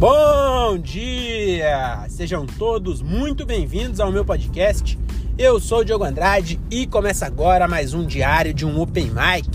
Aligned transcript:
Bom 0.00 0.78
dia! 0.78 2.06
Sejam 2.08 2.46
todos 2.46 3.02
muito 3.02 3.44
bem-vindos 3.44 4.00
ao 4.00 4.10
meu 4.10 4.24
podcast. 4.24 4.98
Eu 5.36 5.60
sou 5.60 5.80
o 5.80 5.84
Diogo 5.84 6.04
Andrade 6.04 6.58
e 6.70 6.86
começa 6.86 7.26
agora 7.26 7.68
mais 7.68 7.92
um 7.92 8.06
diário 8.06 8.54
de 8.54 8.64
um 8.64 8.80
Open 8.80 9.10
Mic. 9.10 9.46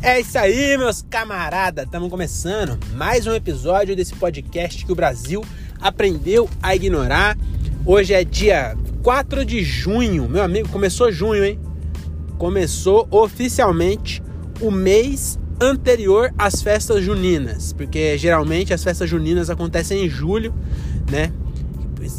É 0.00 0.20
isso 0.20 0.38
aí, 0.38 0.78
meus 0.78 1.02
camaradas! 1.02 1.86
Estamos 1.86 2.08
começando 2.08 2.78
mais 2.94 3.26
um 3.26 3.34
episódio 3.34 3.96
desse 3.96 4.14
podcast 4.14 4.86
que 4.86 4.92
o 4.92 4.94
Brasil 4.94 5.44
aprendeu 5.80 6.48
a 6.62 6.72
ignorar. 6.72 7.36
Hoje 7.84 8.14
é 8.14 8.22
dia 8.22 8.78
4 9.02 9.44
de 9.44 9.64
junho, 9.64 10.28
meu 10.28 10.44
amigo, 10.44 10.68
começou 10.68 11.10
junho, 11.10 11.44
hein? 11.44 11.58
Começou 12.38 13.08
oficialmente 13.10 14.22
o 14.60 14.70
mês 14.70 15.36
anterior 15.60 16.32
às 16.38 16.62
festas 16.62 17.04
juninas, 17.04 17.72
porque 17.72 18.16
geralmente 18.16 18.72
as 18.72 18.82
festas 18.82 19.08
juninas 19.08 19.50
acontecem 19.50 20.04
em 20.04 20.08
julho, 20.08 20.54
né? 21.10 21.32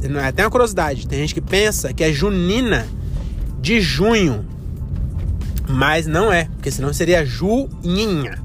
É 0.03 0.23
até 0.25 0.43
uma 0.43 0.51
curiosidade, 0.51 1.07
tem 1.07 1.19
gente 1.19 1.33
que 1.33 1.41
pensa 1.41 1.91
que 1.91 2.03
é 2.03 2.13
junina 2.13 2.87
de 3.59 3.81
junho, 3.81 4.45
mas 5.67 6.05
não 6.05 6.31
é, 6.31 6.45
porque 6.45 6.69
senão 6.71 6.93
seria 6.93 7.25
juninha, 7.25 8.41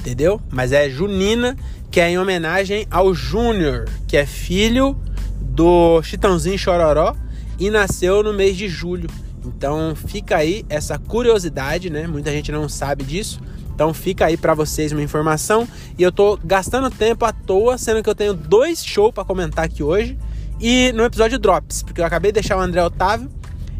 entendeu? 0.00 0.40
Mas 0.50 0.70
é 0.72 0.88
junina, 0.88 1.56
que 1.90 2.00
é 2.00 2.10
em 2.10 2.18
homenagem 2.18 2.86
ao 2.90 3.14
Júnior, 3.14 3.88
que 4.06 4.16
é 4.16 4.26
filho 4.26 4.96
do 5.40 6.02
Chitãozinho 6.02 6.58
Chororó 6.58 7.14
e 7.58 7.70
nasceu 7.70 8.22
no 8.22 8.32
mês 8.32 8.56
de 8.56 8.68
julho. 8.68 9.08
Então 9.46 9.94
fica 9.94 10.36
aí 10.36 10.64
essa 10.68 10.98
curiosidade, 10.98 11.90
né? 11.90 12.06
Muita 12.06 12.30
gente 12.32 12.50
não 12.50 12.68
sabe 12.68 13.04
disso. 13.04 13.40
Então 13.74 13.92
fica 13.92 14.26
aí 14.26 14.36
para 14.36 14.54
vocês 14.54 14.92
uma 14.92 15.02
informação 15.02 15.66
e 15.98 16.02
eu 16.02 16.12
tô 16.12 16.38
gastando 16.44 16.90
tempo 16.90 17.24
à 17.24 17.32
toa, 17.32 17.76
sendo 17.76 18.02
que 18.02 18.08
eu 18.08 18.14
tenho 18.14 18.32
dois 18.32 18.84
shows 18.84 19.12
para 19.12 19.24
comentar 19.24 19.64
aqui 19.64 19.82
hoje 19.82 20.16
e 20.60 20.92
no 20.92 21.04
episódio 21.04 21.38
Drops, 21.38 21.82
porque 21.82 22.00
eu 22.00 22.04
acabei 22.04 22.30
de 22.30 22.40
deixar 22.40 22.56
o 22.56 22.60
André 22.60 22.82
Otávio 22.82 23.28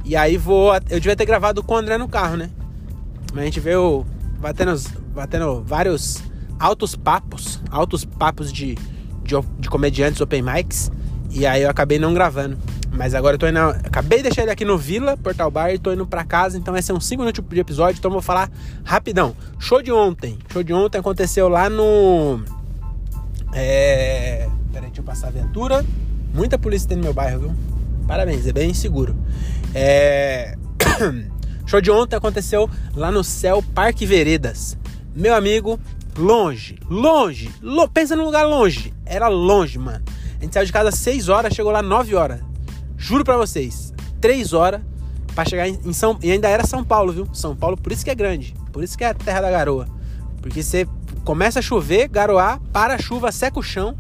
e 0.05 0.17
aí 0.17 0.37
vou, 0.37 0.75
eu 0.75 1.01
devia 1.01 1.17
ter 1.17 1.25
gravado 1.25 1.63
com 1.63 1.75
o 1.75 1.77
André 1.77 1.97
no 1.97 2.09
carro, 2.09 2.37
né? 2.37 2.51
Mas 3.33 3.43
a 3.43 3.45
gente 3.47 3.61
veio 3.61 4.05
batendo, 4.41 4.75
batendo 5.15 5.63
vários 5.65 6.23
altos 6.59 6.97
papos, 6.97 7.61
altos 7.71 8.05
papos 8.05 8.53
de, 8.53 8.75
de, 9.23 9.35
de 9.59 9.69
comediantes 9.69 10.21
open 10.21 10.43
mics 10.43 10.91
e 11.31 11.47
aí 11.47 11.63
eu 11.63 11.71
acabei 11.71 11.99
não 11.99 12.13
gravando. 12.13 12.59
Mas 12.97 13.15
agora 13.15 13.35
eu 13.35 13.39
tô 13.39 13.47
indo. 13.49 13.59
Acabei 13.59 14.19
de 14.19 14.25
deixar 14.25 14.43
ele 14.43 14.53
aqui 14.53 14.65
no 14.65 14.79
Vila, 14.79 15.17
Portal 15.17 15.51
Bar, 15.51 15.71
e 15.71 15.79
tô 15.79 15.93
indo 15.93 16.07
pra 16.07 16.25
casa, 16.25 16.57
então 16.57 16.73
vai 16.73 16.83
ser 16.83 16.93
um 16.93 17.01
5 17.01 17.21
minutos 17.21 17.45
de 17.47 17.61
episódio, 17.61 17.99
então 17.99 18.09
eu 18.09 18.13
vou 18.13 18.23
falar 18.23 18.51
rapidão. 18.85 19.35
Show 19.59 19.83
de 19.83 19.93
ontem. 19.93 20.39
Show 20.53 20.63
de 20.63 20.73
ontem 20.73 20.99
aconteceu 20.99 21.49
lá 21.49 21.69
no. 21.69 22.41
É. 23.53 24.49
Peraí, 24.73 24.89
deixa 24.89 25.01
eu 25.01 25.05
passar 25.05 25.27
a 25.27 25.31
aventura. 25.31 25.85
Muita 26.33 26.59
polícia 26.59 26.89
tem 26.89 26.97
no 26.97 27.05
meu 27.05 27.13
bairro, 27.13 27.41
viu? 27.41 27.55
Parabéns, 28.07 28.47
é 28.47 28.53
bem 28.53 28.73
seguro. 28.73 29.17
É. 29.75 30.57
Show 31.67 31.81
de 31.81 31.91
ontem 31.91 32.15
aconteceu 32.15 32.69
lá 32.95 33.11
no 33.11 33.25
Céu 33.25 33.63
Parque 33.75 34.07
Veredas. 34.07 34.77
Meu 35.15 35.35
amigo, 35.35 35.81
longe, 36.17 36.79
longe, 36.89 37.51
lo... 37.63 37.89
pensa 37.89 38.15
num 38.15 38.25
lugar 38.25 38.47
longe. 38.47 38.93
Era 39.05 39.29
longe, 39.29 39.79
mano. 39.79 40.05
A 40.39 40.45
gente 40.45 40.53
saiu 40.53 40.67
de 40.67 40.73
casa 40.73 40.91
às 40.91 40.97
6 40.97 41.29
horas, 41.29 41.55
chegou 41.55 41.73
lá 41.73 41.83
9 41.83 42.15
horas. 42.15 42.54
Juro 42.97 43.25
para 43.25 43.37
vocês, 43.37 43.93
três 44.21 44.53
horas 44.53 44.81
para 45.35 45.45
chegar 45.45 45.69
em 45.69 45.93
São 45.93 46.19
e 46.23 46.31
ainda 46.31 46.49
era 46.49 46.65
São 46.65 46.85
Paulo, 46.85 47.13
viu? 47.13 47.29
São 47.33 47.57
Paulo, 47.57 47.77
por 47.77 47.91
isso 47.93 48.05
que 48.05 48.11
é 48.11 48.15
grande, 48.15 48.55
por 48.73 48.85
isso 48.85 48.97
que 48.97 49.05
é 49.05 49.09
a 49.09 49.15
terra 49.15 49.41
da 49.41 49.51
garoa. 49.51 49.89
Porque 50.41 50.63
você 50.63 50.87
começa 51.25 51.59
a 51.59 51.63
chover, 51.63 52.09
garoar, 52.09 52.61
para 52.73 52.95
a 52.95 52.99
chuva, 52.99 53.33
seca 53.33 53.59
o 53.59 53.63
chão 53.63 53.97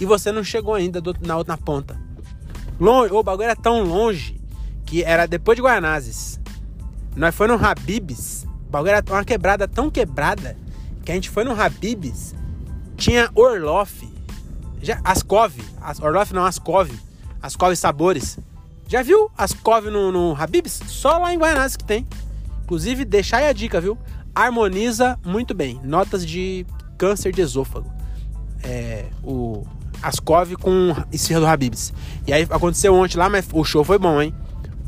e 0.00 0.04
você 0.04 0.30
não 0.30 0.44
chegou 0.44 0.74
ainda 0.74 1.00
do, 1.00 1.14
na 1.20 1.36
outra 1.36 1.56
ponta. 1.56 1.98
Longe, 2.78 3.12
o 3.12 3.22
bagulho 3.22 3.44
era 3.44 3.56
tão 3.56 3.82
longe 3.82 4.40
que 4.84 5.02
era 5.02 5.26
depois 5.26 5.56
de 5.56 5.62
Guanazes. 5.62 6.38
Nós 7.16 7.34
foi 7.34 7.48
no 7.48 7.54
Habibs, 7.54 8.46
o 8.68 8.70
bagulho 8.70 8.92
era 8.92 9.04
uma 9.08 9.24
quebrada 9.24 9.66
tão 9.66 9.90
quebrada 9.90 10.56
que 11.04 11.10
a 11.10 11.14
gente 11.14 11.30
foi 11.30 11.44
no 11.44 11.58
Habibs, 11.58 12.34
tinha 12.96 13.30
Orloff, 13.34 14.06
já, 14.82 15.00
Ascov, 15.02 15.54
as, 15.80 15.98
Orloff 16.00 16.32
não, 16.34 16.44
Ascov, 16.44 16.90
Ascov 17.42 17.74
Sabores. 17.76 18.38
Já 18.88 19.02
viu 19.02 19.30
as 19.36 19.52
couve 19.52 19.90
no, 19.90 20.12
no 20.12 20.34
Habibs? 20.40 20.80
Só 20.86 21.18
lá 21.18 21.34
em 21.34 21.38
Guaianazes 21.38 21.76
que 21.76 21.84
tem. 21.84 22.06
Inclusive, 22.62 23.04
deixar 23.04 23.38
aí 23.38 23.48
a 23.48 23.52
dica, 23.52 23.80
viu? 23.80 23.98
Harmoniza 24.34 25.18
muito 25.24 25.54
bem. 25.54 25.80
Notas 25.82 26.24
de 26.24 26.66
câncer 26.96 27.32
de 27.32 27.40
esôfago. 27.40 27.90
É, 28.62 29.06
o 29.22 29.64
Ascov 30.02 30.54
com 30.56 30.94
esfirra 31.12 31.40
do 31.40 31.46
Habibs. 31.46 31.92
E 32.26 32.32
aí 32.32 32.46
aconteceu 32.50 32.94
ontem 32.94 33.18
lá, 33.18 33.28
mas 33.28 33.46
o 33.52 33.64
show 33.64 33.82
foi 33.84 33.98
bom, 33.98 34.20
hein? 34.20 34.34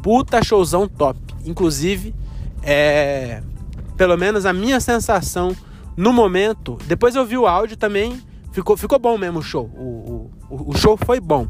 Puta 0.03 0.43
showzão 0.43 0.87
top. 0.89 1.19
Inclusive, 1.45 2.15
é, 2.63 3.43
pelo 3.97 4.17
menos 4.17 4.47
a 4.47 4.53
minha 4.53 4.81
sensação 4.81 5.57
no 5.97 6.13
momento. 6.13 6.79
Depois 6.87 7.17
eu 7.17 7.25
vi 7.25 7.37
o 7.37 7.47
áudio 7.47 7.77
também. 7.77 8.21
Ficou, 8.53 8.77
ficou 8.77 8.99
bom 8.99 9.19
mesmo 9.19 9.41
o 9.41 9.43
show. 9.43 9.67
O, 9.75 10.31
o, 10.49 10.71
o 10.71 10.77
show 10.77 10.97
foi 10.97 11.21
bom. 11.21 11.49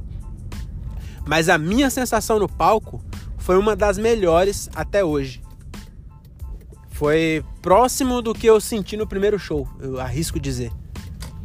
Mas 1.28 1.50
a 1.50 1.58
minha 1.58 1.90
sensação 1.90 2.38
no 2.38 2.48
palco 2.48 3.02
foi 3.36 3.58
uma 3.58 3.76
das 3.76 3.98
melhores 3.98 4.70
até 4.74 5.04
hoje. 5.04 5.42
Foi 6.88 7.44
próximo 7.60 8.22
do 8.22 8.32
que 8.32 8.46
eu 8.46 8.58
senti 8.58 8.96
no 8.96 9.06
primeiro 9.06 9.38
show, 9.38 9.68
eu 9.78 10.00
arrisco 10.00 10.40
dizer. 10.40 10.72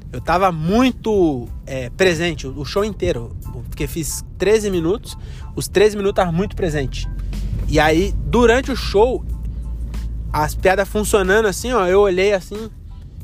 Eu 0.09 0.21
tava 0.21 0.53
muito 0.53 1.49
é, 1.65 1.89
presente, 1.89 2.47
o 2.47 2.63
show 2.63 2.85
inteiro, 2.85 3.35
porque 3.65 3.85
fiz 3.85 4.23
13 4.37 4.71
minutos, 4.71 5.17
os 5.53 5.67
13 5.67 5.97
minutos 5.97 6.13
estavam 6.13 6.33
muito 6.33 6.55
presente. 6.55 7.05
E 7.67 7.77
aí, 7.77 8.13
durante 8.25 8.71
o 8.71 8.77
show, 8.77 9.21
as 10.31 10.55
piadas 10.55 10.87
funcionando 10.87 11.45
assim, 11.45 11.73
ó, 11.73 11.85
eu 11.85 11.99
olhei 11.99 12.31
assim 12.31 12.69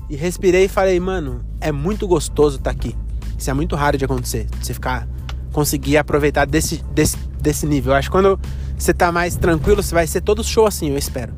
e 0.10 0.16
respirei 0.18 0.66
e 0.66 0.68
falei, 0.68 1.00
mano, 1.00 1.42
é 1.62 1.72
muito 1.72 2.06
gostoso 2.06 2.58
estar 2.58 2.74
tá 2.74 2.76
aqui. 2.76 2.94
Isso 3.38 3.50
é 3.50 3.54
muito 3.54 3.78
raro 3.78 3.98
de 3.98 4.04
acontecer, 4.04 4.46
você 4.62 4.74
ficar 4.74 5.08
conseguir 5.52 5.98
aproveitar 5.98 6.46
desse, 6.46 6.84
desse, 6.94 7.18
desse 7.40 7.66
nível. 7.66 7.94
Eu 7.94 7.98
acho 7.98 8.10
que 8.10 8.12
quando 8.12 8.40
você 8.78 8.94
tá 8.94 9.12
mais 9.12 9.36
tranquilo, 9.36 9.82
você 9.82 9.94
vai 9.94 10.08
ser 10.08 10.22
todo 10.22 10.44
show 10.44 10.66
assim, 10.66 10.90
eu 10.90 10.98
espero. 10.98 11.34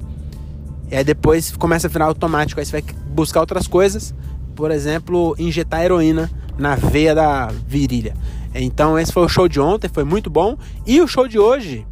E 0.90 0.96
aí 0.96 1.04
depois 1.04 1.56
começa 1.56 1.88
a 1.88 1.90
virar 1.90 2.06
automático, 2.06 2.60
aí 2.60 2.66
você 2.66 2.82
vai 2.82 2.84
buscar 3.08 3.40
outras 3.40 3.68
coisas, 3.68 4.14
por 4.56 4.72
exemplo, 4.72 5.36
injetar 5.40 5.82
heroína 5.82 6.30
na 6.58 6.76
veia 6.76 7.16
da 7.16 7.48
virilha. 7.68 8.14
Então 8.54 9.00
esse 9.00 9.12
foi 9.12 9.24
o 9.24 9.30
show 9.30 9.48
de 9.48 9.60
ontem, 9.60 9.88
foi 9.88 10.04
muito 10.04 10.30
bom. 10.30 10.58
E 10.86 11.00
o 11.00 11.08
show 11.08 11.28
de 11.28 11.40
hoje, 11.40 11.88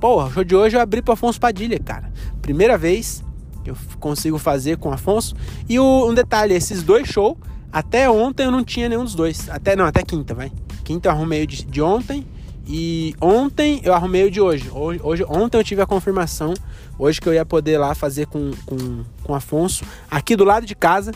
porra, 0.00 0.26
o 0.28 0.32
show 0.32 0.44
de 0.44 0.54
hoje 0.54 0.76
eu 0.76 0.80
abri 0.80 1.02
pro 1.02 1.14
Afonso 1.14 1.40
Padilha, 1.40 1.78
cara. 1.80 2.12
Primeira 2.40 2.78
vez 2.78 3.24
que 3.64 3.70
eu 3.70 3.76
consigo 3.98 4.38
fazer 4.38 4.76
com 4.76 4.90
o 4.90 4.92
Afonso. 4.92 5.34
E 5.68 5.80
o, 5.80 6.08
um 6.08 6.14
detalhe, 6.14 6.54
esses 6.54 6.84
dois 6.84 7.08
shows, 7.08 7.36
até 7.72 8.08
ontem 8.08 8.44
eu 8.44 8.50
não 8.52 8.62
tinha 8.62 8.88
nenhum 8.88 9.02
dos 9.02 9.14
dois. 9.14 9.50
Até 9.50 9.74
não, 9.74 9.84
até 9.84 10.02
quinta, 10.02 10.32
vai. 10.32 10.52
Quinta 10.86 11.08
eu 11.08 11.12
arrumei 11.12 11.42
o 11.42 11.46
de, 11.48 11.82
ontem. 11.82 12.24
E 12.64 13.12
ontem 13.20 13.80
eu 13.82 13.92
arrumei 13.92 14.22
o 14.22 14.30
de 14.30 14.40
hoje. 14.40 14.70
hoje. 14.70 15.00
Hoje, 15.02 15.24
ontem 15.28 15.58
eu 15.58 15.64
tive 15.64 15.82
a 15.82 15.86
confirmação. 15.86 16.54
Hoje 16.96 17.20
que 17.20 17.28
eu 17.28 17.34
ia 17.34 17.44
poder 17.44 17.76
lá 17.76 17.92
fazer 17.92 18.28
com, 18.28 18.52
com, 18.64 19.04
com 19.24 19.34
Afonso. 19.34 19.84
Aqui 20.08 20.36
do 20.36 20.44
lado 20.44 20.64
de 20.64 20.76
casa. 20.76 21.10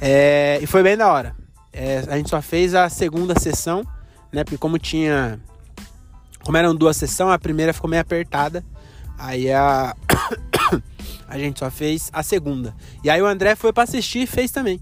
É, 0.00 0.58
e 0.60 0.66
foi 0.66 0.82
bem 0.82 0.96
da 0.96 1.12
hora. 1.12 1.36
É, 1.72 2.02
a 2.08 2.16
gente 2.16 2.28
só 2.28 2.42
fez 2.42 2.74
a 2.74 2.88
segunda 2.88 3.38
sessão. 3.38 3.86
Né? 4.32 4.42
Porque 4.42 4.58
como 4.58 4.80
tinha. 4.80 5.38
Como 6.42 6.56
eram 6.56 6.74
duas 6.74 6.96
sessões, 6.96 7.30
a 7.30 7.38
primeira 7.38 7.72
ficou 7.72 7.88
meio 7.88 8.02
apertada. 8.02 8.64
Aí 9.16 9.48
a. 9.52 9.94
a 11.28 11.38
gente 11.38 11.60
só 11.60 11.70
fez 11.70 12.10
a 12.12 12.24
segunda. 12.24 12.74
E 13.04 13.08
aí 13.08 13.22
o 13.22 13.26
André 13.26 13.54
foi 13.54 13.72
para 13.72 13.84
assistir 13.84 14.22
e 14.22 14.26
fez 14.26 14.50
também. 14.50 14.80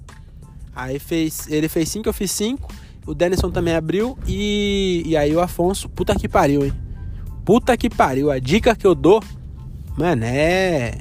Aí 0.74 0.98
fez. 0.98 1.48
Ele 1.50 1.68
fez 1.68 1.90
cinco, 1.90 2.08
eu 2.08 2.14
fiz 2.14 2.30
cinco. 2.30 2.72
O 3.06 3.14
Denison 3.14 3.50
também 3.50 3.74
abriu. 3.74 4.18
E, 4.26 5.02
e 5.06 5.16
aí 5.16 5.34
o 5.34 5.40
Afonso, 5.40 5.88
puta 5.88 6.14
que 6.14 6.28
pariu, 6.28 6.64
hein? 6.64 6.72
Puta 7.44 7.76
que 7.76 7.88
pariu. 7.88 8.30
A 8.30 8.38
dica 8.38 8.74
que 8.74 8.86
eu 8.86 8.94
dou, 8.94 9.22
mano, 9.96 10.24
é. 10.24 10.98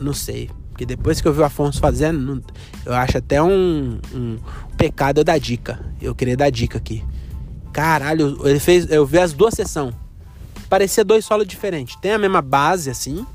Não 0.00 0.14
sei. 0.14 0.50
Porque 0.70 0.86
depois 0.86 1.20
que 1.20 1.28
eu 1.28 1.32
vi 1.32 1.40
o 1.40 1.44
Afonso 1.44 1.78
fazendo, 1.80 2.42
eu 2.84 2.94
acho 2.94 3.18
até 3.18 3.42
um, 3.42 3.98
um 4.14 4.38
pecado 4.76 5.20
eu 5.20 5.24
dar 5.24 5.38
dica. 5.38 5.80
Eu 6.00 6.14
queria 6.14 6.36
dar 6.36 6.50
dica 6.50 6.78
aqui. 6.78 7.04
Caralho, 7.72 8.38
ele 8.46 8.58
fez. 8.58 8.90
Eu 8.90 9.04
vi 9.04 9.18
as 9.18 9.32
duas 9.32 9.54
sessões. 9.54 9.94
Parecia 10.68 11.04
dois 11.04 11.24
solos 11.24 11.46
diferentes. 11.46 11.96
Tem 11.96 12.12
a 12.12 12.18
mesma 12.18 12.42
base, 12.42 12.90
assim. 12.90 13.26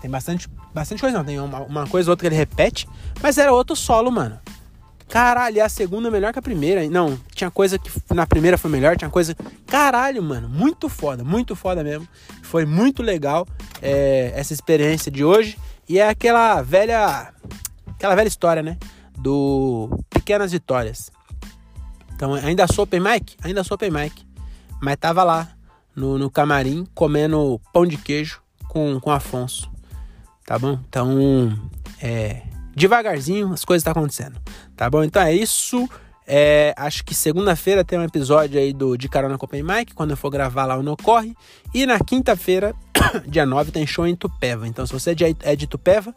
Tem 0.00 0.10
bastante. 0.10 0.48
Bastante 0.74 1.00
coisa, 1.00 1.18
não. 1.18 1.24
Tem 1.24 1.38
uma, 1.38 1.60
uma 1.60 1.86
coisa 1.86 2.10
ou 2.10 2.12
outra 2.12 2.28
que 2.28 2.34
ele 2.34 2.38
repete. 2.38 2.88
Mas 3.22 3.38
era 3.38 3.52
outro 3.52 3.76
solo, 3.76 4.10
mano. 4.10 4.38
Caralho, 5.14 5.64
a 5.64 5.68
segunda 5.68 6.08
é 6.08 6.10
melhor 6.10 6.32
que 6.32 6.40
a 6.40 6.42
primeira. 6.42 6.90
Não, 6.90 7.16
tinha 7.32 7.48
coisa 7.48 7.78
que 7.78 7.88
na 8.12 8.26
primeira 8.26 8.58
foi 8.58 8.68
melhor, 8.68 8.96
tinha 8.96 9.08
coisa. 9.08 9.36
Caralho, 9.64 10.20
mano, 10.20 10.48
muito 10.48 10.88
foda, 10.88 11.22
muito 11.22 11.54
foda 11.54 11.84
mesmo. 11.84 12.08
Foi 12.42 12.66
muito 12.66 13.00
legal 13.00 13.46
é, 13.80 14.32
essa 14.34 14.52
experiência 14.52 15.12
de 15.12 15.24
hoje. 15.24 15.56
E 15.88 16.00
é 16.00 16.08
aquela 16.08 16.60
velha. 16.62 17.32
Aquela 17.90 18.16
velha 18.16 18.26
história, 18.26 18.60
né? 18.60 18.76
Do 19.16 19.88
Pequenas 20.10 20.50
Vitórias. 20.50 21.12
Então 22.16 22.34
ainda 22.34 22.66
sou 22.66 22.82
open 22.82 22.98
mic? 22.98 23.36
Ainda 23.44 23.62
sou 23.62 23.76
open 23.76 23.92
mic. 23.92 24.26
Mas 24.82 24.96
tava 24.96 25.22
lá 25.22 25.48
no, 25.94 26.18
no 26.18 26.28
camarim 26.28 26.88
comendo 26.92 27.60
pão 27.72 27.86
de 27.86 27.96
queijo 27.96 28.42
com, 28.66 28.98
com 28.98 29.12
Afonso. 29.12 29.70
Tá 30.44 30.58
bom? 30.58 30.76
Então, 30.88 31.56
é, 32.02 32.42
devagarzinho 32.74 33.52
as 33.52 33.64
coisas 33.64 33.80
estão 33.80 33.94
tá 33.94 34.00
acontecendo. 34.00 34.40
Tá 34.76 34.88
bom? 34.88 35.02
Então 35.04 35.22
é 35.22 35.34
isso. 35.34 35.88
É, 36.26 36.72
acho 36.76 37.04
que 37.04 37.14
segunda-feira 37.14 37.84
tem 37.84 37.98
um 37.98 38.04
episódio 38.04 38.58
aí 38.58 38.72
do 38.72 38.96
De 38.96 39.08
Carona 39.08 39.36
com 39.36 39.44
Open 39.44 39.62
Mic, 39.62 39.94
quando 39.94 40.12
eu 40.12 40.16
for 40.16 40.30
gravar 40.30 40.64
lá 40.64 40.76
o 40.76 40.82
No 40.82 40.96
Corre. 40.96 41.36
E 41.72 41.84
na 41.84 41.98
quinta-feira, 41.98 42.74
dia 43.28 43.44
9, 43.44 43.70
tem 43.70 43.86
show 43.86 44.06
em 44.06 44.16
Tupéva. 44.16 44.66
Então, 44.66 44.86
se 44.86 44.92
você 44.92 45.10
é 45.10 45.14
de, 45.14 45.24
é 45.24 45.56
Tupéva, 45.56 46.14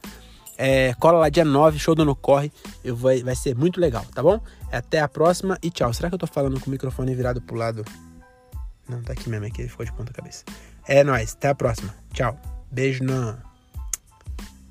é, 0.57 0.93
cola 0.95 1.19
lá 1.19 1.29
dia 1.29 1.43
9, 1.43 1.77
show 1.77 1.93
do 1.93 2.05
No 2.05 2.15
Corre. 2.15 2.51
Eu 2.83 2.95
vai, 2.95 3.21
vai 3.21 3.35
ser 3.35 3.55
muito 3.55 3.79
legal, 3.79 4.05
tá 4.13 4.23
bom? 4.23 4.39
Até 4.71 4.99
a 4.99 5.07
próxima 5.07 5.57
e 5.61 5.69
tchau. 5.69 5.93
Será 5.93 6.09
que 6.09 6.15
eu 6.15 6.19
tô 6.19 6.27
falando 6.27 6.59
com 6.59 6.67
o 6.67 6.71
microfone 6.71 7.13
virado 7.13 7.41
pro 7.41 7.55
lado? 7.55 7.83
Não, 8.87 9.01
tá 9.01 9.13
aqui 9.13 9.29
mesmo, 9.29 9.45
aqui 9.45 9.61
ele 9.61 9.69
ficou 9.69 9.85
de 9.85 9.91
ponta 9.91 10.13
cabeça. 10.13 10.45
É 10.87 11.03
nóis, 11.03 11.33
até 11.33 11.49
a 11.49 11.55
próxima. 11.55 11.93
Tchau. 12.13 12.39
Beijo 12.71 13.03
na. 13.03 13.37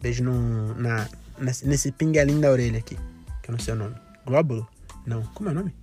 Beijo 0.00 0.24
no, 0.24 0.74
na, 0.74 1.06
nesse 1.38 1.92
pinguelinho 1.92 2.40
da 2.40 2.50
orelha 2.50 2.78
aqui. 2.78 2.96
Que 3.42 3.50
eu 3.50 3.52
não 3.52 3.58
sei 3.58 3.74
o 3.74 3.76
nome. 3.76 3.94
Glóbulo? 4.24 4.66
Não. 5.06 5.22
Como 5.34 5.48
é 5.48 5.52
o 5.52 5.54
nome? 5.54 5.74